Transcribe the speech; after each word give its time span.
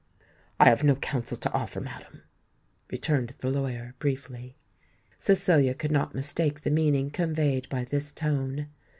"I 0.59 0.65
have 0.67 0.83
no 0.83 0.95
counsel 0.95 1.37
to 1.37 1.51
offer, 1.53 1.79
madam," 1.79 2.23
returned 2.91 3.35
the 3.37 3.51
lawyer, 3.51 3.93
briefly. 3.99 4.55
Cecilia 5.15 5.75
could 5.75 5.91
not 5.91 6.15
mistake 6.15 6.61
the 6.61 6.71
meaning 6.71 7.11
conveyed 7.11 7.69
by 7.69 7.83
this 7.83 8.11
tone. 8.11 8.69